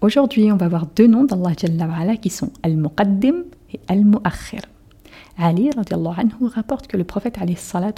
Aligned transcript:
Aujourd'hui, 0.00 0.50
on 0.50 0.56
va 0.56 0.66
voir 0.66 0.86
deux 0.86 1.06
noms 1.06 1.22
d'Allah 1.24 1.54
qui 2.20 2.30
sont 2.30 2.50
Al-Muqaddim 2.64 3.44
et 3.72 3.80
Al-Mu'akhir. 3.86 4.62
Ali 5.42 5.70
anhu 5.70 6.48
rapporte 6.54 6.86
que 6.86 6.98
le 6.98 7.04
prophète 7.04 7.38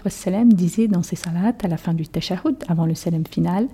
wassalam, 0.04 0.52
disait 0.52 0.86
dans 0.86 1.02
ses 1.02 1.16
salats 1.16 1.56
à 1.60 1.66
la 1.66 1.76
fin 1.76 1.92
du 1.92 2.06
tashahhud, 2.06 2.54
avant 2.68 2.86
le 2.86 2.94
salam 2.94 3.24
final 3.26 3.66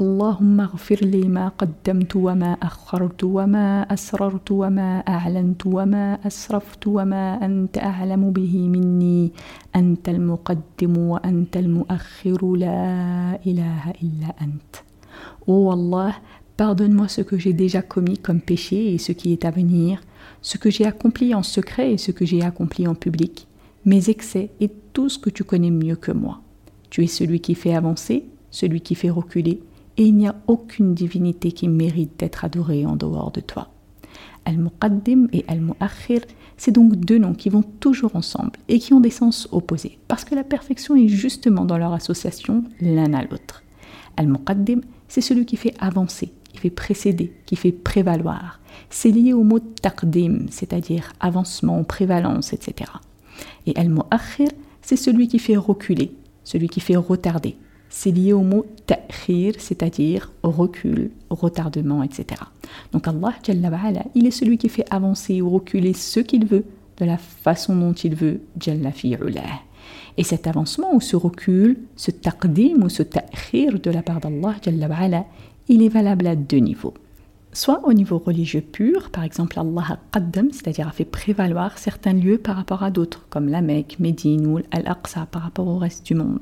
Allahumma 0.00 0.70
li 1.02 1.28
ma 1.28 1.50
qaddamtu 1.50 2.16
wa 2.16 2.34
ma 2.34 2.56
akhartu 2.62 3.26
wa 3.26 3.46
ma 3.46 3.82
asrartu 3.82 4.54
wa 4.54 4.70
ma 4.70 5.00
a'lantu 5.00 5.68
wa 5.68 5.84
ma 5.84 6.14
asraftu 6.24 6.88
wa 6.94 7.04
ma 7.04 7.34
anta 7.34 7.80
a'lamu 7.82 8.30
bihi 8.30 8.68
minni 8.68 9.32
anta 9.74 10.12
al-muqaddim 10.12 10.96
wa 10.96 11.20
anta 11.22 11.58
al-mu'akhiru 11.58 12.56
la 12.56 13.36
ilaha 13.44 13.92
illa 14.00 14.34
ant. 14.40 14.82
Oh 15.46 15.70
Allah, 15.70 16.14
pardonne-moi 16.56 17.08
ce 17.08 17.20
que 17.20 17.36
j'ai 17.36 17.52
déjà 17.52 17.82
commis 17.82 18.16
comme 18.16 18.40
péché 18.40 18.94
et 18.94 18.98
ce 18.98 19.12
qui 19.12 19.34
est 19.34 19.44
à 19.44 19.50
venir 19.50 20.00
ce 20.42 20.58
que 20.58 20.70
j'ai 20.70 20.86
accompli 20.86 21.34
en 21.34 21.42
secret 21.42 21.92
et 21.92 21.98
ce 21.98 22.10
que 22.10 22.24
j'ai 22.24 22.42
accompli 22.42 22.86
en 22.86 22.94
public, 22.94 23.46
mes 23.84 24.10
excès 24.10 24.50
et 24.60 24.70
tout 24.92 25.08
ce 25.08 25.18
que 25.18 25.30
tu 25.30 25.44
connais 25.44 25.70
mieux 25.70 25.96
que 25.96 26.12
moi. 26.12 26.40
Tu 26.90 27.04
es 27.04 27.06
celui 27.06 27.40
qui 27.40 27.54
fait 27.54 27.74
avancer, 27.74 28.24
celui 28.50 28.80
qui 28.80 28.94
fait 28.94 29.10
reculer, 29.10 29.62
et 29.96 30.04
il 30.04 30.16
n'y 30.16 30.28
a 30.28 30.36
aucune 30.46 30.94
divinité 30.94 31.52
qui 31.52 31.68
mérite 31.68 32.18
d'être 32.18 32.44
adorée 32.44 32.86
en 32.86 32.96
dehors 32.96 33.30
de 33.30 33.40
toi. 33.40 33.70
Al-Muqaddim 34.44 35.28
et 35.32 35.44
Al-Mu'akhir, 35.46 36.22
c'est 36.56 36.72
donc 36.72 36.96
deux 36.96 37.18
noms 37.18 37.34
qui 37.34 37.48
vont 37.48 37.62
toujours 37.62 38.16
ensemble 38.16 38.58
et 38.68 38.78
qui 38.78 38.92
ont 38.92 39.00
des 39.00 39.10
sens 39.10 39.48
opposés, 39.52 39.98
parce 40.08 40.24
que 40.24 40.34
la 40.34 40.44
perfection 40.44 40.96
est 40.96 41.08
justement 41.08 41.64
dans 41.64 41.78
leur 41.78 41.92
association 41.92 42.64
l'un 42.80 43.12
à 43.12 43.22
l'autre. 43.22 43.62
Al-Muqaddim, 44.16 44.80
c'est 45.08 45.20
celui 45.20 45.46
qui 45.46 45.56
fait 45.56 45.74
avancer, 45.78 46.32
qui 46.50 46.58
fait 46.58 46.70
précéder, 46.70 47.32
qui 47.46 47.56
fait 47.56 47.72
prévaloir 47.72 48.60
c'est 48.90 49.10
lié 49.10 49.32
au 49.32 49.44
mot 49.44 49.60
taqdim, 49.60 50.46
c'est-à-dire 50.50 51.12
avancement, 51.20 51.82
prévalence, 51.84 52.52
etc. 52.52 52.90
Et 53.66 53.72
al-mu'akhir, 53.76 54.48
c'est 54.82 54.96
celui 54.96 55.28
qui 55.28 55.38
fait 55.38 55.56
reculer, 55.56 56.12
celui 56.44 56.68
qui 56.68 56.80
fait 56.80 56.96
retarder. 56.96 57.56
C'est 57.88 58.10
lié 58.10 58.32
au 58.32 58.42
mot 58.42 58.66
ta'khir, 58.86 59.54
c'est-à-dire 59.58 60.32
recul, 60.42 61.10
retardement, 61.28 62.02
etc. 62.02 62.42
Donc 62.92 63.08
Allah, 63.08 63.34
il 64.14 64.26
est 64.26 64.30
celui 64.30 64.58
qui 64.58 64.68
fait 64.68 64.86
avancer 64.90 65.40
ou 65.40 65.50
reculer 65.50 65.92
ce 65.92 66.20
qu'il 66.20 66.46
veut, 66.46 66.64
de 66.98 67.04
la 67.04 67.16
façon 67.16 67.74
dont 67.74 67.92
il 67.92 68.14
veut, 68.14 68.42
Jalla 68.58 68.90
Et 70.16 70.22
cet 70.22 70.46
avancement 70.46 70.94
ou 70.94 71.00
ce 71.00 71.16
recul, 71.16 71.78
ce 71.96 72.10
taqdim 72.10 72.82
ou 72.82 72.88
ce 72.88 73.02
ta'khir 73.02 73.80
de 73.80 73.90
la 73.90 74.02
part 74.02 74.20
d'Allah, 74.20 74.56
il 75.68 75.82
est 75.82 75.88
valable 75.88 76.26
à 76.26 76.36
deux 76.36 76.58
niveaux 76.58 76.94
soit 77.52 77.80
au 77.84 77.92
niveau 77.92 78.18
religieux 78.18 78.60
pur, 78.60 79.10
par 79.10 79.24
exemple 79.24 79.58
Allah 79.58 79.98
a 80.12 80.20
c'est-à-dire 80.52 80.88
a 80.88 80.92
fait 80.92 81.04
prévaloir 81.04 81.78
certains 81.78 82.12
lieux 82.12 82.38
par 82.38 82.56
rapport 82.56 82.82
à 82.82 82.90
d'autres, 82.90 83.26
comme 83.28 83.48
la 83.48 83.60
Mecque, 83.60 83.96
Médine 83.98 84.46
ou 84.46 84.58
Al-Aqsa 84.70 85.26
par 85.30 85.42
rapport 85.42 85.66
au 85.66 85.78
reste 85.78 86.06
du 86.06 86.14
monde. 86.14 86.38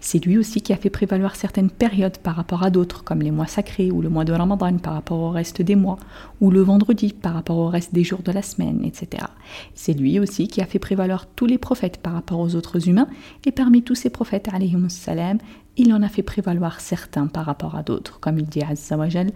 C'est 0.00 0.24
lui 0.24 0.36
aussi 0.36 0.60
qui 0.60 0.72
a 0.72 0.76
fait 0.76 0.90
prévaloir 0.90 1.36
certaines 1.36 1.70
périodes 1.70 2.18
par 2.18 2.36
rapport 2.36 2.62
à 2.62 2.70
d'autres, 2.70 3.04
comme 3.04 3.22
les 3.22 3.30
mois 3.30 3.46
sacrés 3.46 3.90
ou 3.90 4.02
le 4.02 4.08
mois 4.08 4.24
de 4.24 4.32
Ramadan 4.32 4.76
par 4.78 4.94
rapport 4.94 5.18
au 5.18 5.30
reste 5.30 5.62
des 5.62 5.76
mois, 5.76 5.98
ou 6.40 6.50
le 6.50 6.60
vendredi 6.60 7.12
par 7.12 7.34
rapport 7.34 7.56
au 7.56 7.68
reste 7.68 7.94
des 7.94 8.04
jours 8.04 8.22
de 8.22 8.32
la 8.32 8.42
semaine, 8.42 8.84
etc. 8.84 9.24
C'est 9.74 9.94
lui 9.94 10.18
aussi 10.18 10.48
qui 10.48 10.60
a 10.60 10.66
fait 10.66 10.78
prévaloir 10.78 11.26
tous 11.26 11.46
les 11.46 11.58
prophètes 11.58 11.98
par 11.98 12.12
rapport 12.12 12.40
aux 12.40 12.54
autres 12.56 12.88
humains, 12.88 13.08
et 13.46 13.52
parmi 13.52 13.82
tous 13.82 13.94
ces 13.94 14.10
prophètes, 14.10 14.48
salam, 14.88 15.38
il 15.76 15.92
en 15.94 16.02
a 16.02 16.08
fait 16.08 16.22
prévaloir 16.22 16.80
certains 16.80 17.26
par 17.26 17.46
rapport 17.46 17.76
à 17.76 17.82
d'autres, 17.82 18.20
comme 18.20 18.38
il 18.38 18.46
dit 18.46 18.62
Azza 18.62 18.96
wa 18.96 19.08
Jal, 19.08 19.30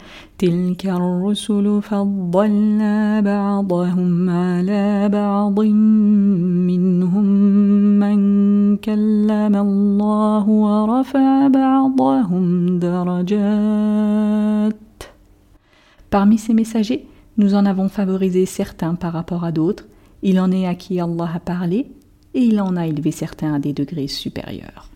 Parmi 16.11 16.39
ces 16.39 16.55
messagers, 16.55 17.09
nous 17.39 17.55
en 17.55 17.67
avons 17.67 17.89
favorisé 17.89 18.47
certains 18.47 18.95
par 18.95 19.13
rapport 19.13 19.45
à 19.45 19.53
d'autres, 19.53 19.87
il 20.23 20.39
en 20.41 20.51
est 20.51 20.67
à 20.67 20.75
qui 20.75 21.01
Allah 21.01 21.31
a 21.35 21.41
parlé, 21.41 21.87
et 22.35 22.41
il 22.41 22.61
en 22.61 22.77
a 22.77 22.87
élevé 22.87 23.11
certains 23.11 23.55
à 23.55 23.59
des 23.59 23.73
degrés 23.73 24.09
supérieurs. 24.09 24.91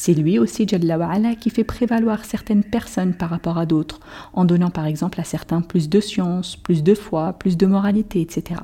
C'est 0.00 0.14
lui 0.14 0.38
aussi, 0.38 0.64
Jalla 0.68 1.34
qui 1.34 1.50
fait 1.50 1.64
prévaloir 1.64 2.24
certaines 2.24 2.62
personnes 2.62 3.14
par 3.14 3.30
rapport 3.30 3.58
à 3.58 3.66
d'autres, 3.66 3.98
en 4.32 4.44
donnant 4.44 4.70
par 4.70 4.86
exemple 4.86 5.20
à 5.20 5.24
certains 5.24 5.60
plus 5.60 5.88
de 5.88 5.98
science, 5.98 6.54
plus 6.54 6.84
de 6.84 6.94
foi, 6.94 7.32
plus 7.32 7.56
de 7.56 7.66
moralité, 7.66 8.20
etc. 8.20 8.60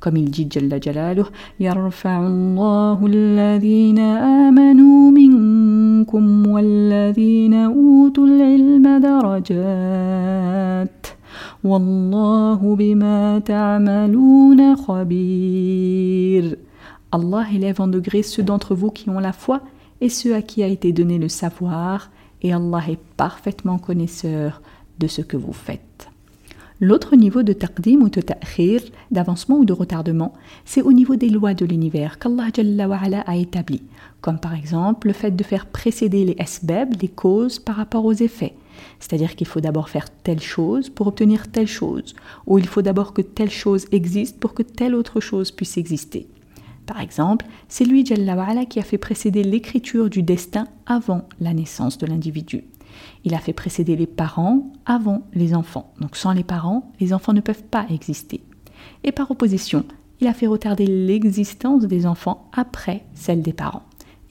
Comme 0.00 0.16
il 0.16 0.30
dit 0.30 0.48
Jalla 0.50 0.80
Jalaluh. 0.80 1.26
Allah 17.10 17.46
élève 17.54 17.80
en 17.80 17.88
degré 17.88 18.22
ceux 18.22 18.42
d'entre 18.42 18.74
vous 18.74 18.90
qui 18.90 19.10
ont 19.10 19.18
la 19.18 19.34
foi 19.34 19.60
et 20.00 20.08
ceux 20.08 20.34
à 20.34 20.42
qui 20.42 20.62
a 20.62 20.66
été 20.66 20.92
donné 20.92 21.18
le 21.18 21.28
savoir, 21.28 22.10
et 22.42 22.52
Allah 22.52 22.82
est 22.88 23.00
parfaitement 23.16 23.78
connaisseur 23.78 24.62
de 24.98 25.06
ce 25.06 25.22
que 25.22 25.36
vous 25.36 25.52
faites. 25.52 26.08
L'autre 26.80 27.16
niveau 27.16 27.42
de 27.42 27.52
taqdim 27.52 28.02
ou 28.02 28.08
de 28.08 28.20
ta'khir, 28.20 28.80
d'avancement 29.10 29.58
ou 29.58 29.64
de 29.64 29.72
retardement, 29.72 30.32
c'est 30.64 30.82
au 30.82 30.92
niveau 30.92 31.16
des 31.16 31.28
lois 31.28 31.52
de 31.52 31.66
l'univers 31.66 32.20
qu'Allah 32.20 32.50
a 33.26 33.36
établi, 33.36 33.82
comme 34.20 34.38
par 34.38 34.54
exemple 34.54 35.08
le 35.08 35.12
fait 35.12 35.32
de 35.32 35.42
faire 35.42 35.66
précéder 35.66 36.24
les 36.24 36.36
asbab, 36.38 36.94
les 37.02 37.08
causes, 37.08 37.58
par 37.58 37.74
rapport 37.74 38.04
aux 38.04 38.12
effets. 38.12 38.54
C'est-à-dire 39.00 39.34
qu'il 39.34 39.48
faut 39.48 39.60
d'abord 39.60 39.88
faire 39.88 40.08
telle 40.22 40.40
chose 40.40 40.88
pour 40.88 41.08
obtenir 41.08 41.50
telle 41.50 41.66
chose, 41.66 42.14
ou 42.46 42.58
il 42.58 42.66
faut 42.68 42.82
d'abord 42.82 43.12
que 43.12 43.22
telle 43.22 43.50
chose 43.50 43.86
existe 43.90 44.38
pour 44.38 44.54
que 44.54 44.62
telle 44.62 44.94
autre 44.94 45.18
chose 45.18 45.50
puisse 45.50 45.78
exister. 45.78 46.28
Par 46.88 47.00
exemple, 47.02 47.44
c'est 47.68 47.84
lui 47.84 48.04
Jalla 48.04 48.64
qui 48.64 48.80
a 48.80 48.82
fait 48.82 48.96
précéder 48.96 49.44
l'écriture 49.44 50.08
du 50.08 50.22
destin 50.22 50.66
avant 50.86 51.28
la 51.38 51.52
naissance 51.52 51.98
de 51.98 52.06
l'individu. 52.06 52.64
Il 53.24 53.34
a 53.34 53.38
fait 53.40 53.52
précéder 53.52 53.94
les 53.94 54.06
parents 54.06 54.72
avant 54.86 55.20
les 55.34 55.54
enfants. 55.54 55.92
Donc 56.00 56.16
sans 56.16 56.32
les 56.32 56.44
parents, 56.44 56.90
les 56.98 57.12
enfants 57.12 57.34
ne 57.34 57.42
peuvent 57.42 57.62
pas 57.62 57.84
exister. 57.90 58.42
Et 59.04 59.12
par 59.12 59.30
opposition, 59.30 59.84
il 60.22 60.28
a 60.28 60.32
fait 60.32 60.46
retarder 60.46 60.86
l'existence 60.86 61.84
des 61.84 62.06
enfants 62.06 62.48
après 62.54 63.04
celle 63.12 63.42
des 63.42 63.52
parents. 63.52 63.82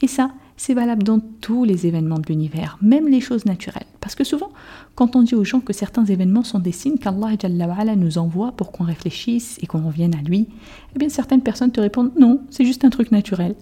Et 0.02 0.08
ça, 0.08 0.32
c'est 0.58 0.74
valable 0.74 1.04
dans 1.04 1.20
tous 1.20 1.64
les 1.64 1.86
événements 1.86 2.18
de 2.18 2.28
l'univers, 2.28 2.78
même 2.82 3.08
les 3.08 3.22
choses 3.22 3.46
naturelles. 3.46 3.86
Parce 4.02 4.16
que 4.16 4.24
souvent, 4.24 4.50
quand 4.96 5.16
on 5.16 5.22
dit 5.22 5.36
aux 5.36 5.44
gens 5.44 5.60
que 5.60 5.72
certains 5.72 6.06
événements 6.06 6.44
sont 6.44 6.60
des 6.60 6.72
signes 6.72 6.98
qu'Allah 6.98 7.96
nous 7.96 8.18
envoie 8.18 8.52
pour 8.52 8.72
qu'on 8.72 8.84
réfléchisse 8.84 9.60
et 9.62 9.68
qu'on 9.68 9.86
revienne 9.86 10.16
à 10.16 10.22
lui, 10.22 10.48
eh 10.96 11.00
bien 11.00 11.10
certaines 11.10 11.42
personnes 11.42 11.72
te 11.72 11.80
répondent 11.80 12.12
non, 12.20 12.42
c'est 12.50 12.66
juste 12.66 12.84
un 12.84 12.90
truc 12.90 13.12
naturel. 13.12 13.56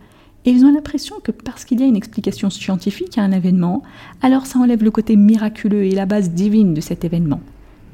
Et 0.46 0.52
ils 0.52 0.64
ont 0.64 0.72
l'impression 0.72 1.16
que 1.24 1.32
parce 1.32 1.66
qu'il 1.66 1.80
y 1.80 1.84
a 1.84 1.88
une 1.88 1.96
explication 1.96 2.50
scientifique 2.50 3.18
à 3.18 3.24
un 3.24 3.32
événement, 3.32 3.84
alors 4.22 4.46
ça 4.46 4.60
enlève 4.60 4.84
le 4.84 4.92
côté 4.92 5.16
miraculeux 5.16 5.84
et 5.84 5.92
la 5.92 6.06
base 6.06 6.30
divine 6.30 6.74
de 6.74 6.82
cet 6.82 7.04
événement. 7.04 7.42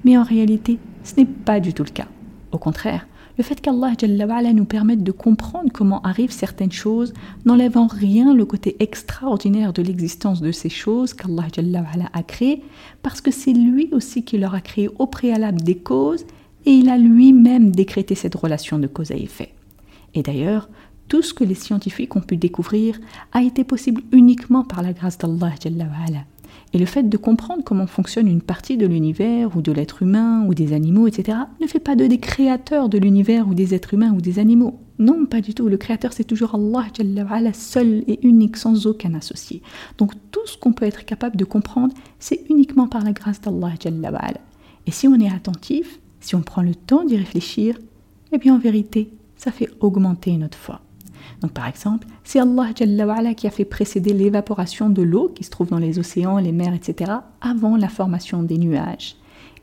Mais 0.04 0.18
en 0.18 0.24
réalité, 0.24 0.78
ce 1.04 1.16
n'est 1.16 1.26
pas 1.26 1.60
du 1.60 1.74
tout 1.74 1.84
le 1.84 1.90
cas. 1.90 2.08
Au 2.52 2.58
contraire, 2.58 3.08
le 3.38 3.44
fait 3.44 3.62
qu'Allah 3.62 3.94
nous 4.54 4.66
permette 4.66 5.04
de 5.04 5.12
comprendre 5.12 5.72
comment 5.74 6.02
arrivent 6.02 6.32
certaines 6.32 6.72
choses 6.72 7.14
n'enlève 7.46 7.78
en 7.78 7.88
rien 7.88 8.34
le 8.34 8.46
côté 8.46 8.76
extraordinaire 8.80 9.74
de 9.74 9.82
l'existence 9.82 10.42
de 10.42 10.52
ces 10.52 10.70
choses 10.70 11.14
qu'Allah 11.14 11.48
a 12.14 12.24
créées, 12.24 12.62
parce 13.02 13.22
que 13.22 13.32
c'est 13.32 13.54
lui 13.54 13.90
aussi 13.92 14.24
qui 14.24 14.38
leur 14.38 14.54
a 14.54 14.62
créé 14.62 14.90
au 15.00 15.08
préalable 15.08 15.62
des 15.62 15.78
causes 15.78 16.26
et 16.66 16.72
il 16.72 16.90
a 16.90 16.98
lui-même 16.98 17.72
décrété 17.72 18.16
cette 18.16 18.36
relation 18.36 18.78
de 18.80 18.88
cause 18.88 19.12
à 19.12 19.16
effet. 19.16 19.54
Et 20.14 20.22
d'ailleurs, 20.22 20.70
tout 21.08 21.22
ce 21.22 21.34
que 21.34 21.44
les 21.44 21.56
scientifiques 21.56 22.16
ont 22.16 22.22
pu 22.22 22.38
découvrir 22.38 23.00
a 23.34 23.42
été 23.42 23.64
possible 23.64 24.02
uniquement 24.12 24.64
par 24.64 24.82
la 24.82 24.94
grâce 24.94 25.18
d'Allah. 25.18 25.54
Et 26.74 26.78
le 26.78 26.86
fait 26.86 27.04
de 27.04 27.18
comprendre 27.18 27.64
comment 27.66 27.88
fonctionne 27.88 28.28
une 28.28 28.42
partie 28.42 28.78
de 28.78 28.88
l'univers 28.88 29.58
ou 29.58 29.62
de 29.62 29.74
l'être 29.74 30.04
humain 30.04 30.46
ou 30.48 30.54
des 30.54 30.72
animaux, 30.72 31.08
etc., 31.08 31.38
ne 31.60 31.68
fait 31.68 31.80
pas 31.80 31.96
d'eux 31.96 32.08
des 32.08 32.20
créateurs 32.20 32.88
de 32.88 32.98
l'univers 32.98 33.48
ou 33.48 33.54
des 33.54 33.74
êtres 33.74 33.94
humains 33.94 34.14
ou 34.14 34.22
des 34.22 34.40
animaux. 34.40 34.80
Non, 34.98 35.26
pas 35.26 35.42
du 35.42 35.54
tout. 35.54 35.68
Le 35.68 35.78
créateur, 35.78 36.14
c'est 36.14 36.24
toujours 36.24 36.56
Allah, 36.56 37.54
seul 37.54 38.04
et 38.08 38.26
unique, 38.26 38.56
sans 38.56 38.88
aucun 38.88 39.14
associé. 39.16 39.62
Donc 39.98 40.14
tout 40.32 40.46
ce 40.46 40.58
qu'on 40.58 40.72
peut 40.72 40.86
être 40.86 41.04
capable 41.04 41.36
de 41.36 41.44
comprendre, 41.44 41.94
c'est 42.20 42.46
uniquement 42.50 42.88
par 42.88 43.04
la 43.04 43.12
grâce 43.12 43.42
d'Allah. 43.42 43.74
Et 44.88 44.92
si 44.92 45.08
on 45.08 45.20
est 45.20 45.30
attentif, 45.30 46.00
si 46.22 46.36
on 46.36 46.42
prend 46.42 46.62
le 46.62 46.76
temps 46.76 47.04
d'y 47.04 47.18
réfléchir, 47.18 47.78
eh 48.32 48.38
bien 48.38 48.56
en 48.56 48.60
vérité, 48.60 49.12
ça 49.36 49.52
fait 49.52 49.70
augmenter 49.80 50.38
notre 50.38 50.58
foi. 50.58 50.82
Donc 51.42 51.52
par 51.52 51.68
exemple, 51.68 52.08
c'est 52.24 52.40
Allah 52.40 53.34
qui 53.34 53.48
a 53.48 53.52
fait 53.52 53.66
précéder 53.66 54.14
l'évaporation 54.14 54.90
de 54.90 55.02
l'eau 55.02 55.30
qui 55.30 55.44
se 55.44 55.50
trouve 55.50 55.70
dans 55.70 55.78
les 55.78 56.00
océans, 56.00 56.38
les 56.38 56.52
mers, 56.52 56.74
etc., 56.74 57.12
avant 57.42 57.76
la 57.78 57.90
formation 57.90 58.44
des 58.44 58.58
nuages. 58.58 59.16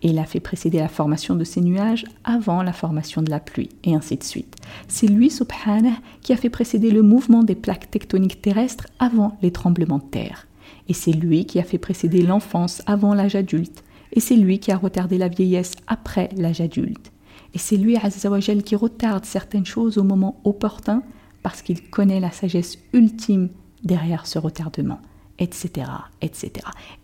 Et 0.02 0.10
il 0.10 0.18
a 0.18 0.24
fait 0.24 0.40
précéder 0.40 0.78
la 0.78 0.88
formation 0.88 1.34
de 1.34 1.44
ces 1.44 1.60
nuages 1.60 2.04
avant 2.22 2.62
la 2.62 2.72
formation 2.72 3.20
de 3.20 3.30
la 3.30 3.40
pluie, 3.40 3.70
et 3.82 3.94
ainsi 3.94 4.16
de 4.16 4.22
suite. 4.22 4.54
C'est 4.86 5.08
lui, 5.08 5.28
subhanah, 5.28 5.98
qui 6.22 6.32
a 6.32 6.36
fait 6.36 6.50
précéder 6.50 6.90
le 6.90 7.02
mouvement 7.02 7.42
des 7.42 7.56
plaques 7.56 7.90
tectoniques 7.90 8.40
terrestres 8.40 8.86
avant 9.00 9.36
les 9.42 9.50
tremblements 9.50 9.98
de 9.98 10.04
terre. 10.04 10.46
Et 10.88 10.94
c'est 10.94 11.12
lui 11.12 11.46
qui 11.46 11.58
a 11.58 11.64
fait 11.64 11.78
précéder 11.78 12.22
l'enfance 12.22 12.82
avant 12.86 13.12
l'âge 13.12 13.34
adulte. 13.34 13.82
Et 14.12 14.20
c'est 14.20 14.36
lui 14.36 14.58
qui 14.60 14.70
a 14.70 14.76
retardé 14.76 15.18
la 15.18 15.28
vieillesse 15.28 15.72
après 15.86 16.30
l'âge 16.36 16.60
adulte. 16.60 17.12
Et 17.54 17.58
c'est 17.58 17.76
lui, 17.76 17.96
Azzawajal, 17.96 18.62
qui 18.62 18.76
retarde 18.76 19.24
certaines 19.24 19.66
choses 19.66 19.98
au 19.98 20.04
moment 20.04 20.40
opportun 20.44 21.02
parce 21.42 21.62
qu'il 21.62 21.88
connaît 21.90 22.20
la 22.20 22.30
sagesse 22.30 22.78
ultime 22.92 23.50
derrière 23.82 24.26
ce 24.26 24.38
retardement, 24.38 25.00
etc., 25.38 25.86
etc. 26.20 26.52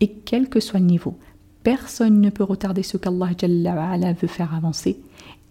Et 0.01 0.11
quel 0.11 0.49
que 0.49 0.59
soit 0.59 0.79
le 0.79 0.85
niveau, 0.85 1.17
personne 1.63 2.21
ne 2.21 2.29
peut 2.29 2.43
retarder 2.43 2.83
ce 2.83 2.97
qu'Allah 2.97 3.31
veut 4.13 4.27
faire 4.27 4.53
avancer 4.53 5.01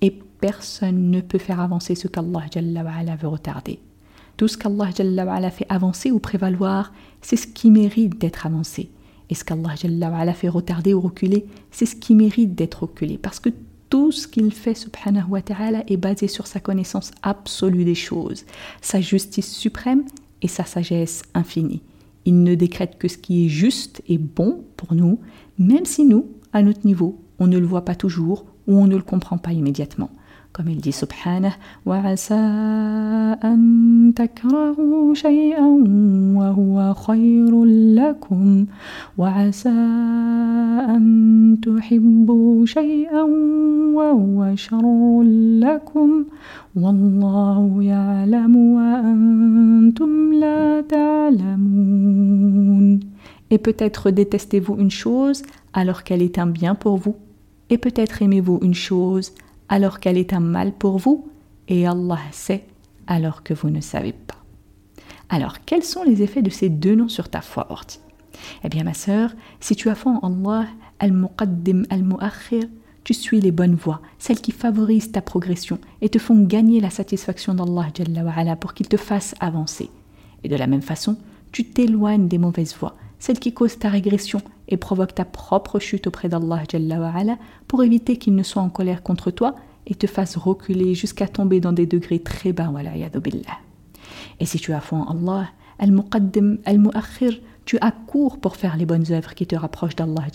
et 0.01 0.11
personne 0.11 1.11
ne 1.11 1.21
peut 1.21 1.39
faire 1.39 1.61
avancer 1.61 1.95
ce 1.95 2.09
qu'Allah 2.09 2.47
veut 3.21 3.29
retarder. 3.29 3.81
Tout 4.37 4.49
ce 4.49 4.59
qu'Allah 4.59 5.51
fait 5.51 5.67
avancer 5.69 6.11
ou 6.11 6.19
prévaloir, 6.19 6.93
c'est 7.23 7.37
ce 7.37 7.47
qui 7.47 7.71
mérite 7.71 8.19
d'être 8.19 8.47
avancé. 8.47 8.91
Et 9.31 9.35
ce 9.35 9.45
qu'Allah 9.45 10.35
fait 10.35 10.49
retarder 10.49 10.93
ou 10.93 11.01
reculer, 11.01 11.47
c'est 11.71 11.87
ce 11.87 11.97
qui 11.97 12.15
mérite 12.15 12.55
d'être 12.55 12.83
reculé. 12.83 13.17
Parce 13.17 13.41
que 13.41 13.49
tout 13.95 14.11
ce 14.11 14.27
qu'il 14.27 14.53
fait, 14.53 14.75
subhanahu 14.75 15.29
wa 15.29 15.41
ta'ala, 15.41 15.85
est 15.87 15.97
basé 15.97 16.27
sur 16.27 16.49
sa 16.49 16.59
connaissance 16.59 17.13
absolue 17.23 17.85
des 17.85 17.95
choses, 17.95 18.45
sa 18.81 19.01
justice 19.01 19.55
suprême 19.55 20.03
et 20.43 20.49
sa 20.49 20.65
sagesse 20.65 21.23
infinie. 21.33 21.81
Il 22.25 22.43
ne 22.43 22.57
décrète 22.57 22.99
que 22.99 23.07
ce 23.07 23.17
qui 23.19 23.47
est 23.47 23.49
juste 23.49 24.03
et 24.09 24.19
bon 24.19 24.65
pour 24.77 24.95
nous, 24.95 25.21
même 25.61 25.85
si 25.85 26.05
nous, 26.05 26.27
à 26.53 26.63
notre 26.63 26.85
niveau, 26.85 27.23
on 27.39 27.47
ne 27.47 27.57
le 27.57 27.67
voit 27.67 27.85
pas 27.85 27.95
toujours 27.95 28.47
ou 28.67 28.77
on 28.77 28.89
ne 28.89 28.97
le 28.97 29.03
comprend 29.03 29.39
pas 29.39 29.53
immédiatement 29.53 30.11
Comme 30.54 30.70
il 30.70 30.82
dit 30.82 30.92
subhanah, 30.92 31.54
وعسى 31.86 32.34
أن 33.44 34.14
تكرهوا 34.16 35.14
شيئا 35.14 35.68
وهو 36.36 36.94
خير 36.94 37.64
لكم 37.96 38.66
وعسى 39.18 39.70
أن 40.90 41.58
تحبوا 41.62 42.66
شيئا 42.66 43.24
وهو 43.94 44.56
شر 44.56 45.22
لكم 45.60 46.26
والله 46.76 47.84
يعلم 47.84 48.56
وأنتم 48.56 50.34
لا 50.34 50.82
تعلمون 50.82 52.40
Et 53.52 53.58
peut-être 53.58 54.12
détestez-vous 54.12 54.78
une 54.78 54.92
chose 54.92 55.42
alors 55.74 56.04
qu'elle 56.04 56.22
est 56.22 56.38
un 56.38 56.46
bien 56.46 56.76
pour 56.76 56.98
vous, 56.98 57.16
et 57.72 57.80
peut-être 57.80 58.22
aimez-vous 58.22 58.60
une 58.62 58.76
chose 58.76 59.32
alors 59.69 60.01
qu'elle 60.01 60.19
est 60.19 60.33
un 60.33 60.41
mal 60.41 60.73
pour 60.73 60.99
vous, 60.99 61.29
et 61.69 61.87
Allah 61.87 62.19
sait 62.33 62.67
alors 63.07 63.43
que 63.43 63.55
vous 63.55 63.71
ne 63.71 63.81
savez 63.81 64.13
pas. 64.13 64.35
Alors, 65.29 65.65
quels 65.65 65.83
sont 65.83 66.05
les 66.05 66.23
effets 66.23 66.43
de 66.43 66.51
ces 66.51 66.69
deux 66.69 66.95
noms 66.95 67.09
sur 67.09 67.29
ta 67.29 67.41
foi, 67.41 67.67
Orti? 67.71 68.01
Eh 68.63 68.69
bien, 68.69 68.85
ma 68.85 68.95
sœur, 68.95 69.31
si 69.61 69.75
tu 69.75 69.89
as 69.89 69.95
foi 69.95 70.19
en 70.23 70.45
Allah, 70.45 70.69
Al-Muqaddim 70.99 71.85
Al-Mu'akhir, 71.91 72.65
tu 73.05 73.15
suis 73.15 73.41
les 73.41 73.53
bonnes 73.53 73.75
voies, 73.75 74.01
celles 74.19 74.41
qui 74.41 74.53
favorisent 74.53 75.13
ta 75.13 75.21
progression 75.21 75.79
et 76.01 76.09
te 76.09 76.19
font 76.19 76.43
gagner 76.43 76.81
la 76.81 76.91
satisfaction 76.91 77.55
d'Allah 77.55 78.57
pour 78.57 78.75
qu'il 78.75 78.89
te 78.89 78.97
fasse 78.97 79.35
avancer. 79.41 79.91
Et 80.43 80.49
de 80.49 80.57
la 80.57 80.67
même 80.67 80.83
façon, 80.83 81.19
tu 81.53 81.65
t'éloignes 81.65 82.29
des 82.29 82.39
mauvaises 82.39 82.75
voies, 82.75 82.97
celle 83.19 83.39
qui 83.39 83.53
cause 83.53 83.79
ta 83.79 83.89
régression 83.89 84.41
et 84.69 84.77
provoque 84.77 85.15
ta 85.15 85.25
propre 85.25 85.79
chute 85.79 86.07
auprès 86.07 86.29
d'Allah 86.29 86.63
pour 87.69 87.83
éviter 87.83 88.17
qu'il 88.17 88.35
ne 88.35 88.43
soit 88.43 88.63
en 88.63 88.71
colère 88.71 89.03
contre 89.03 89.31
toi 89.31 89.55
et 89.87 89.95
te 89.95 90.07
fasse 90.07 90.37
reculer 90.37 90.95
jusqu'à 90.95 91.29
tomber 91.29 91.61
dans 91.61 91.73
des 91.73 91.87
degrés 91.87 92.19
très 92.19 92.53
bas. 92.53 92.73
Et 94.41 94.47
si 94.47 94.59
tu 94.59 94.73
as 94.73 94.81
foi 94.81 94.99
en 94.99 95.29
Allah, 95.29 95.49
tu 97.65 97.79
accours 97.81 98.39
pour 98.39 98.57
faire 98.57 98.77
les 98.77 98.87
bonnes 98.87 99.11
œuvres 99.11 99.35
qui 99.35 99.47
te 99.47 99.57
rapprochent 99.57 99.97
d'Allah 99.97 100.27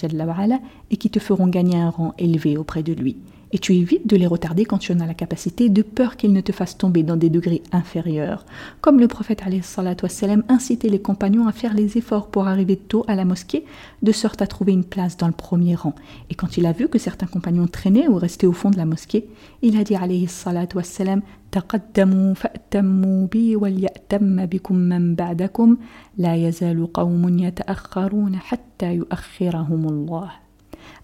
et 0.90 0.98
qui 0.98 1.10
te 1.10 1.20
feront 1.20 1.48
gagner 1.48 1.78
un 1.78 1.90
rang 1.90 2.14
élevé 2.18 2.58
auprès 2.58 2.84
de 2.84 2.94
lui 2.94 3.18
et 3.55 3.59
tu 3.59 3.73
évites 3.77 4.09
de 4.09 4.17
les 4.17 4.27
retarder 4.27 4.65
quand 4.65 4.79
tu 4.79 4.93
en 4.93 4.99
as 4.99 5.07
la 5.07 5.15
capacité, 5.15 5.69
de 5.69 5.83
peur 5.83 6.17
qu'ils 6.17 6.33
ne 6.33 6.41
te 6.41 6.51
fassent 6.51 6.77
tomber 6.77 7.05
dans 7.05 7.17
des 7.17 7.31
degrés 7.31 7.63
inférieurs. 7.71 8.45
Comme 8.81 8.99
le 8.99 9.07
prophète 9.07 9.45
wassalam, 10.03 10.43
incitait 10.49 10.89
les 10.89 11.01
compagnons 11.01 11.47
à 11.47 11.53
faire 11.53 11.73
les 11.73 11.97
efforts 11.97 12.27
pour 12.27 12.49
arriver 12.49 12.77
tôt 12.77 13.05
à 13.07 13.15
la 13.15 13.25
mosquée, 13.25 13.65
de 14.03 14.11
sorte 14.11 14.43
à 14.43 14.49
trouver 14.49 14.73
une 14.73 14.83
place 14.83 15.17
dans 15.17 15.29
le 15.29 15.33
premier 15.33 15.77
rang. 15.77 15.95
Et 16.31 16.35
quand 16.35 16.57
il 16.57 16.67
a 16.67 16.73
vu 16.73 16.89
que 16.89 16.99
certains 16.99 17.29
compagnons 17.29 17.69
traînaient 17.69 18.09
ou 18.09 18.17
restaient 18.17 18.49
au 18.49 18.53
fond 18.53 18.71
de 18.71 18.77
la 18.77 18.87
mosquée, 18.87 19.29
il 19.63 19.79
a 19.79 19.85
dit 19.85 19.95
alayhi 19.95 20.27
salatu 20.27 20.77
wassalam, 20.77 21.23
تقدموا 21.55 22.35
فأتموا 22.35 23.27
بي 23.27 23.57
وليأتم 23.57 24.47
بكم 24.47 24.75
من 24.75 25.15
بعدكم 25.15 25.77
لا 26.19 26.35
يزال 26.37 26.93
قوم 26.93 27.39
يتأخرون 27.39 28.37
حتى 28.37 28.95
يؤخرهم 28.95 29.89
الله 29.89 30.31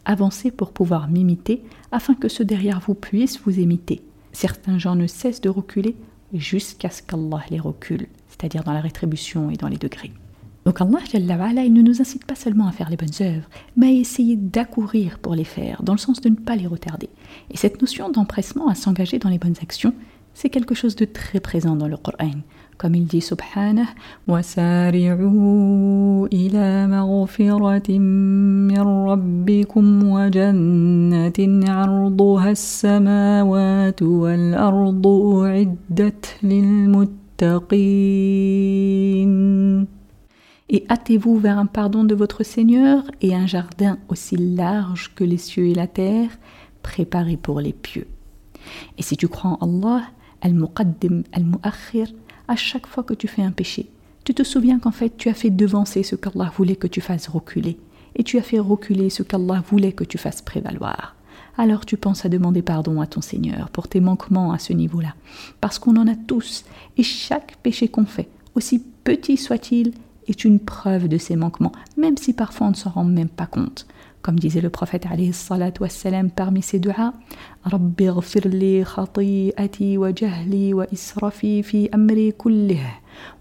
Avancez 0.05 0.51
pour 0.51 0.71
pouvoir 0.71 1.07
m'imiter, 1.07 1.63
afin 1.91 2.13
que 2.13 2.27
ceux 2.27 2.45
derrière 2.45 2.79
vous 2.79 2.95
puissent 2.95 3.39
vous 3.41 3.59
imiter. 3.59 4.01
Certains 4.31 4.77
gens 4.77 4.95
ne 4.95 5.07
cessent 5.07 5.41
de 5.41 5.49
reculer 5.49 5.95
jusqu'à 6.33 6.89
ce 6.89 7.01
qu'Allah 7.01 7.43
les 7.49 7.59
recule, 7.59 8.07
c'est-à-dire 8.27 8.63
dans 8.63 8.73
la 8.73 8.81
rétribution 8.81 9.49
et 9.49 9.55
dans 9.55 9.69
les 9.69 9.77
degrés. 9.77 10.11
Donc 10.65 10.81
Allah 10.81 11.69
ne 11.69 11.81
nous 11.81 12.01
incite 12.01 12.25
pas 12.25 12.33
seulement 12.33 12.67
à 12.67 12.71
faire 12.71 12.89
les 12.89 12.97
bonnes 12.97 13.09
œuvres, 13.21 13.47
mais 13.77 13.87
à 13.87 13.91
essayer 13.91 14.35
d'accourir 14.35 15.19
pour 15.19 15.35
les 15.35 15.43
faire, 15.43 15.83
dans 15.83 15.93
le 15.93 15.99
sens 15.99 16.21
de 16.21 16.29
ne 16.29 16.35
pas 16.35 16.55
les 16.55 16.65
retarder. 16.65 17.09
Et 17.51 17.57
cette 17.57 17.81
notion 17.81 18.09
d'empressement 18.09 18.67
à 18.67 18.75
s'engager 18.75 19.19
dans 19.19 19.29
les 19.29 19.37
bonnes 19.37 19.55
actions, 19.61 19.93
c'est 20.33 20.49
quelque 20.49 20.73
chose 20.73 20.95
de 20.95 21.05
très 21.05 21.39
présent 21.39 21.75
dans 21.75 21.87
le 21.87 21.97
Coran. 21.97 22.31
Comme 22.77 22.95
il 22.95 23.05
dit 23.05 23.21
Subhanah, 23.21 23.87
إلى 26.32 26.86
مغفرة 26.86 27.98
من 27.98 28.80
ربكم 28.80 30.08
وجنة 30.08 31.70
عرضها 31.70 32.50
السماوات 32.50 34.02
والأرض 34.02 35.06
أعدت 35.06 36.36
للمتقين 36.42 37.20
Et 40.72 40.84
hâtez-vous 40.88 41.36
vers 41.36 41.58
un 41.58 41.66
pardon 41.66 42.04
de 42.04 42.14
votre 42.14 42.44
Seigneur 42.44 43.02
et 43.20 43.34
un 43.34 43.46
jardin 43.46 43.98
aussi 44.08 44.36
large 44.36 45.12
que 45.16 45.24
les 45.24 45.36
cieux 45.36 45.66
et 45.66 45.74
la 45.74 45.88
terre, 45.88 46.30
préparé 46.80 47.36
pour 47.36 47.60
les 47.60 47.72
pieux. 47.72 48.06
Et 48.96 49.02
si 49.02 49.16
tu 49.16 49.26
crois 49.26 49.58
en 49.60 49.82
Allah, 49.82 50.04
Al-Muqaddim, 50.42 51.22
Al-Mu'akhir, 51.32 52.12
à 52.46 52.54
chaque 52.54 52.86
fois 52.86 53.02
que 53.02 53.14
tu 53.14 53.26
fais 53.26 53.42
un 53.42 53.50
péché, 53.50 53.90
tu 54.25 54.33
te 54.33 54.43
souviens 54.43 54.79
qu'en 54.79 54.91
fait 54.91 55.15
tu 55.15 55.29
as 55.29 55.33
fait 55.33 55.51
devancer 55.51 56.03
ce 56.03 56.15
qu'Allah 56.15 56.51
voulait 56.57 56.75
que 56.75 56.87
tu 56.87 56.99
fasses 56.99 57.27
reculer, 57.27 57.77
et 58.15 58.23
tu 58.23 58.37
as 58.37 58.41
fait 58.41 58.59
reculer 58.59 59.09
ce 59.09 59.23
qu'Allah 59.23 59.63
voulait 59.69 59.93
que 59.93 60.03
tu 60.03 60.17
fasses 60.17 60.41
prévaloir. 60.41 61.15
Alors 61.57 61.85
tu 61.85 61.95
penses 61.95 62.25
à 62.25 62.29
demander 62.29 62.63
pardon 62.63 62.99
à 62.99 63.07
ton 63.07 63.21
Seigneur 63.21 63.69
pour 63.69 63.87
tes 63.87 64.01
manquements 64.01 64.51
à 64.51 64.59
ce 64.59 64.73
niveau-là, 64.73 65.13
parce 65.61 65.79
qu'on 65.79 65.95
en 65.95 66.07
a 66.07 66.15
tous, 66.15 66.65
et 66.97 67.03
chaque 67.03 67.55
péché 67.57 67.87
qu'on 67.87 68.05
fait, 68.05 68.27
aussi 68.55 68.83
petit 69.03 69.37
soit-il, 69.37 69.93
est 70.27 70.43
une 70.43 70.59
preuve 70.59 71.07
de 71.07 71.19
ses 71.19 71.35
manquements, 71.35 71.71
même 71.97 72.17
si 72.17 72.33
parfois 72.33 72.67
on 72.67 72.71
ne 72.71 72.75
s'en 72.75 72.89
rend 72.89 73.03
même 73.03 73.29
pas 73.29 73.45
compte. 73.45 73.85
Comme 74.23 74.39
disait 74.39 74.59
le 74.59 74.71
prophète 74.71 75.05
wassalam, 75.79 76.31
parmi 76.31 76.63
ses 76.63 76.79
du'as, 76.79 77.13
Rabbi 77.63 78.09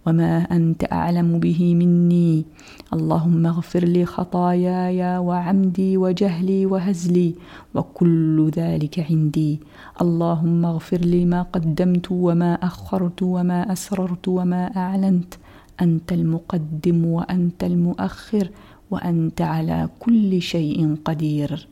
وما 0.06 0.38
انت 0.56 0.92
اعلم 0.92 1.38
به 1.38 1.74
مني. 1.74 2.44
اللهم 2.92 3.46
اغفر 3.46 3.84
لي 3.84 4.04
خطاياي 4.06 5.18
وعمدي 5.18 5.96
وجهلي 5.96 6.66
وهزلي 6.66 7.34
وكل 7.74 8.50
ذلك 8.56 9.06
عندي. 9.10 9.60
اللهم 10.00 10.64
اغفر 10.64 10.98
لي 10.98 11.24
ما 11.24 11.42
قدمت 11.42 12.06
وما 12.10 12.54
اخرت 12.54 13.22
وما 13.22 13.72
اسررت 13.72 14.28
وما 14.28 14.76
اعلنت. 14.76 15.34
انت 15.80 16.12
المقدم 16.12 17.04
وانت 17.04 17.64
المؤخر 17.64 18.50
وانت 18.90 19.40
على 19.42 19.88
كل 19.98 20.42
شيء 20.42 20.96
قدير. 21.04 21.68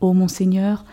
Ô 0.00 0.12
mon 0.12 0.28
Seigneur, 0.28 0.84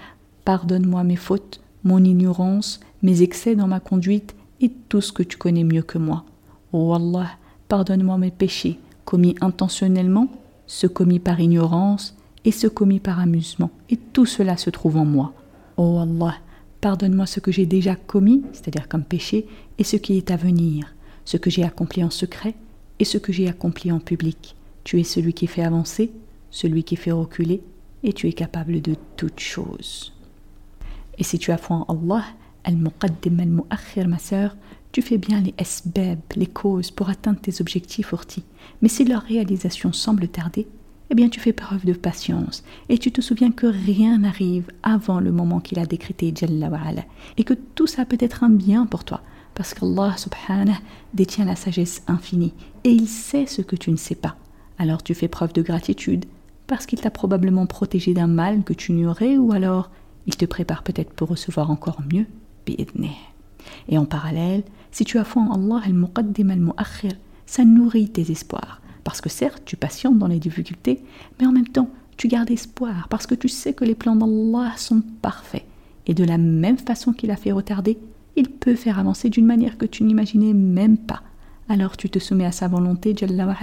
pardonne-moi 0.45 1.03
mes 1.03 1.21
fautes, 1.27 1.61
mon 1.83 2.03
ignorance, 2.03 2.79
mes 3.01 3.21
excès 3.21 3.55
dans 3.55 3.67
ma 3.67 3.79
conduite 3.79 4.35
et 4.61 4.71
tout 4.89 5.01
ce 5.01 5.11
que 5.11 5.23
tu 5.23 5.37
connais 5.37 5.63
mieux 5.63 5.81
que 5.81 5.97
moi. 5.97 6.23
Ô 6.73 6.93
Allah, 6.93 7.31
pardonne-moi 7.67 8.17
mes 8.17 8.31
péchés, 8.31 8.79
commis 9.05 9.35
intentionnellement, 9.41 10.27
ceux 10.67 10.89
commis 10.89 11.19
par 11.19 11.39
ignorance 11.39 12.15
et 12.45 12.51
ceux 12.51 12.69
commis 12.69 12.99
par 12.99 13.19
amusement, 13.19 13.71
et 13.89 13.97
tout 13.97 14.25
cela 14.25 14.57
se 14.57 14.69
trouve 14.69 14.97
en 14.97 15.05
moi. 15.05 15.33
Ô 15.77 15.99
Allah, 15.99 16.35
pardonne-moi 16.79 17.25
ce 17.25 17.39
que 17.39 17.51
j'ai 17.51 17.65
déjà 17.65 17.95
commis, 17.95 18.43
c'est-à-dire 18.53 18.87
comme 18.87 19.03
péché, 19.03 19.47
et 19.77 19.83
ce 19.83 19.97
qui 19.97 20.17
est 20.17 20.31
à 20.31 20.37
venir 20.37 20.93
ce 21.25 21.37
que 21.37 21.49
j'ai 21.49 21.63
accompli 21.63 22.03
en 22.03 22.09
secret 22.09 22.55
et 22.99 23.05
ce 23.05 23.17
que 23.17 23.31
j'ai 23.31 23.47
accompli 23.47 23.91
en 23.91 23.99
public. 23.99 24.55
Tu 24.83 24.99
es 24.99 25.03
celui 25.03 25.33
qui 25.33 25.47
fait 25.47 25.63
avancer, 25.63 26.11
celui 26.49 26.83
qui 26.83 26.95
fait 26.95 27.11
reculer, 27.11 27.61
et 28.03 28.13
tu 28.13 28.27
es 28.27 28.33
capable 28.33 28.81
de 28.81 28.95
toutes 29.15 29.39
choses. 29.39 30.13
Et 31.17 31.23
si 31.23 31.37
tu 31.37 31.51
as 31.51 31.57
foi 31.57 31.85
en 31.87 31.93
Allah, 31.93 32.25
al-muqaddim 32.63 33.39
al-mu'akhir, 33.39 34.07
ma 34.07 34.17
sœur, 34.17 34.55
tu 34.91 35.01
fais 35.01 35.17
bien 35.17 35.41
les 35.41 35.53
esbab, 35.57 36.19
les 36.35 36.47
causes 36.47 36.91
pour 36.91 37.09
atteindre 37.09 37.39
tes 37.39 37.61
objectifs 37.61 38.13
ortis. 38.13 38.43
Mais 38.81 38.89
si 38.89 39.05
leur 39.05 39.21
réalisation 39.21 39.93
semble 39.93 40.27
tarder, 40.27 40.67
eh 41.09 41.15
bien 41.15 41.29
tu 41.29 41.39
fais 41.39 41.53
preuve 41.53 41.85
de 41.85 41.93
patience 41.93 42.63
et 42.89 42.97
tu 42.97 43.11
te 43.11 43.21
souviens 43.21 43.51
que 43.51 43.67
rien 43.67 44.19
n'arrive 44.19 44.71
avant 44.81 45.19
le 45.19 45.31
moment 45.31 45.59
qu'il 45.59 45.79
a 45.79 45.85
décrété 45.85 46.33
Jalla 46.35 46.69
wa'ala 46.69 47.03
et 47.37 47.43
que 47.43 47.53
tout 47.53 47.87
ça 47.87 48.05
peut 48.05 48.17
être 48.19 48.43
un 48.43 48.49
bien 48.49 48.85
pour 48.85 49.03
toi 49.03 49.21
parce 49.53 49.73
qu'Allah 49.73 50.15
subhanahu 50.17 50.75
détient 51.13 51.45
la 51.45 51.57
sagesse 51.57 52.03
infinie 52.07 52.53
et 52.85 52.91
il 52.91 53.07
sait 53.07 53.45
ce 53.45 53.61
que 53.61 53.75
tu 53.75 53.91
ne 53.91 53.97
sais 53.97 54.15
pas. 54.15 54.37
Alors 54.77 55.03
tu 55.03 55.13
fais 55.13 55.27
preuve 55.27 55.53
de 55.53 55.61
gratitude 55.61 56.25
parce 56.67 56.85
qu'il 56.85 57.01
t'a 57.01 57.11
probablement 57.11 57.65
protégé 57.65 58.13
d'un 58.13 58.27
mal 58.27 58.63
que 58.63 58.73
tu 58.73 58.93
ignorais 58.93 59.37
ou 59.37 59.51
alors 59.51 59.91
il 60.27 60.37
te 60.37 60.45
prépare 60.45 60.83
peut-être 60.83 61.11
pour 61.13 61.29
recevoir 61.29 61.69
encore 61.71 62.01
mieux. 62.13 62.25
Et 63.89 63.97
en 63.97 64.05
parallèle, 64.05 64.63
si 64.91 65.05
tu 65.05 65.17
as 65.17 65.23
foi 65.23 65.43
en 65.43 65.53
Allah 65.53 65.83
al-Muqaddim 65.85 66.49
al-Mu'akhir, 66.49 67.13
ça 67.45 67.63
nourrit 67.65 68.09
tes 68.09 68.31
espoirs. 68.31 68.81
Parce 69.03 69.21
que 69.21 69.29
certes, 69.29 69.63
tu 69.65 69.77
patientes 69.77 70.19
dans 70.19 70.27
les 70.27 70.39
difficultés, 70.39 71.01
mais 71.39 71.47
en 71.47 71.51
même 71.51 71.67
temps, 71.67 71.89
tu 72.17 72.27
gardes 72.27 72.51
espoir 72.51 73.07
parce 73.09 73.25
que 73.25 73.35
tu 73.35 73.49
sais 73.49 73.73
que 73.73 73.83
les 73.83 73.95
plans 73.95 74.15
d'Allah 74.15 74.73
sont 74.77 75.01
parfaits. 75.21 75.65
Et 76.05 76.13
de 76.13 76.23
la 76.23 76.37
même 76.37 76.77
façon 76.77 77.13
qu'il 77.13 77.31
a 77.31 77.35
fait 77.35 77.51
retarder, 77.51 77.97
il 78.35 78.49
peut 78.49 78.75
faire 78.75 78.99
avancer 78.99 79.29
d'une 79.29 79.45
manière 79.45 79.77
que 79.77 79.85
tu 79.85 80.03
n'imaginais 80.03 80.53
même 80.53 80.97
pas. 80.97 81.21
Alors 81.67 81.97
tu 81.97 82.09
te 82.09 82.19
soumets 82.19 82.45
à 82.45 82.51
sa 82.51 82.67
volonté, 82.67 83.15
Jalla 83.15 83.55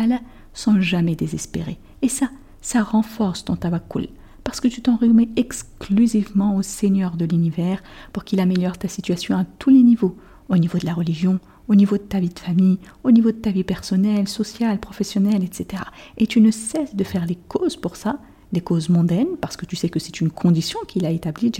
sans 0.55 0.81
jamais 0.81 1.15
désespérer. 1.15 1.79
Et 2.03 2.09
ça, 2.09 2.31
ça 2.61 2.83
renforce 2.83 3.45
ton 3.45 3.55
tawakkul, 3.55 4.09
parce 4.49 4.61
que 4.61 4.69
tu 4.69 4.81
t'en 4.81 4.97
remets 4.97 5.29
exclusivement 5.37 6.57
au 6.57 6.63
Seigneur 6.63 7.19
de 7.19 7.27
l'univers 7.27 7.83
pour 8.15 8.25
qu'il 8.25 8.41
améliore 8.41 8.79
ta 8.79 8.89
situation 8.89 9.37
à 9.37 9.45
tous 9.45 9.69
les 9.69 9.83
niveaux, 9.83 10.17
au 10.49 10.57
niveau 10.57 10.79
de 10.79 10.87
la 10.87 10.95
religion, 10.95 11.39
au 11.69 11.75
niveau 11.75 11.99
de 11.99 12.03
ta 12.03 12.19
vie 12.19 12.31
de 12.31 12.39
famille, 12.39 12.79
au 13.05 13.11
niveau 13.11 13.31
de 13.31 13.37
ta 13.37 13.51
vie 13.51 13.63
personnelle, 13.63 14.27
sociale, 14.27 14.81
professionnelle, 14.81 15.45
etc. 15.45 15.83
Et 16.17 16.27
tu 16.27 16.41
ne 16.41 16.51
cesses 16.51 16.97
de 16.97 17.05
faire 17.05 17.27
les 17.27 17.37
causes 17.37 17.77
pour 17.77 17.97
ça, 17.97 18.21
les 18.55 18.63
causes 18.63 18.89
mondaines, 18.89 19.37
parce 19.39 19.59
que 19.59 19.67
tu 19.67 19.77
sais 19.77 19.91
que 19.91 19.99
c'est 19.99 20.19
une 20.19 20.31
condition 20.31 20.79
qu'il 20.89 21.05
a 21.05 21.11
établie, 21.11 21.53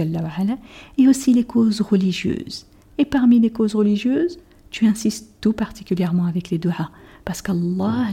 et 0.97 1.09
aussi 1.09 1.35
les 1.35 1.45
causes 1.45 1.83
religieuses. 1.83 2.65
Et 2.97 3.05
parmi 3.05 3.39
les 3.39 3.51
causes 3.51 3.75
religieuses, 3.75 4.39
tu 4.71 4.87
insistes 4.87 5.35
tout 5.43 5.53
particulièrement 5.53 6.25
avec 6.25 6.49
les 6.49 6.57
du'as, 6.57 6.89
parce 7.27 7.43
qu'Allah 7.43 8.07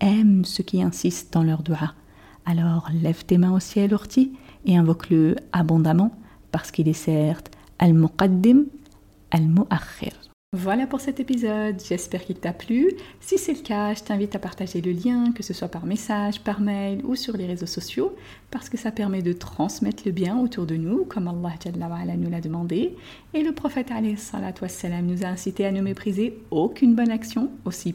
aime 0.00 0.46
ceux 0.46 0.64
qui 0.64 0.82
insistent 0.82 1.34
dans 1.34 1.42
leurs 1.42 1.62
du'as. 1.62 1.92
Alors 2.44 2.90
lève 3.02 3.24
tes 3.24 3.38
mains 3.38 3.54
au 3.54 3.60
ciel, 3.60 3.94
Orti, 3.94 4.32
et 4.66 4.76
invoque-le 4.76 5.36
abondamment, 5.52 6.12
parce 6.50 6.70
qu'il 6.70 6.88
est 6.88 6.92
certes 6.92 7.50
Al-Muqaddim, 7.78 8.64
Al-Mu'akhir. 9.30 10.12
Voilà 10.54 10.86
pour 10.86 11.00
cet 11.00 11.18
épisode, 11.18 11.80
j'espère 11.82 12.26
qu'il 12.26 12.36
t'a 12.36 12.52
plu. 12.52 12.90
Si 13.20 13.38
c'est 13.38 13.54
le 13.54 13.60
cas, 13.60 13.94
je 13.94 14.02
t'invite 14.02 14.36
à 14.36 14.38
partager 14.38 14.82
le 14.82 14.92
lien, 14.92 15.32
que 15.32 15.42
ce 15.42 15.54
soit 15.54 15.68
par 15.68 15.86
message, 15.86 16.42
par 16.42 16.60
mail 16.60 17.00
ou 17.04 17.16
sur 17.16 17.38
les 17.38 17.46
réseaux 17.46 17.64
sociaux, 17.64 18.14
parce 18.50 18.68
que 18.68 18.76
ça 18.76 18.90
permet 18.90 19.22
de 19.22 19.32
transmettre 19.32 20.02
le 20.04 20.12
bien 20.12 20.38
autour 20.38 20.66
de 20.66 20.76
nous, 20.76 21.06
comme 21.06 21.28
Allah 21.28 22.16
nous 22.18 22.28
l'a 22.28 22.42
demandé. 22.42 22.94
Et 23.32 23.42
le 23.42 23.52
prophète 23.52 23.90
nous 23.90 25.24
a 25.24 25.28
incité 25.28 25.64
à 25.64 25.72
ne 25.72 25.80
mépriser 25.80 26.38
aucune 26.50 26.94
bonne 26.94 27.10
action, 27.10 27.50
aussi 27.64 27.94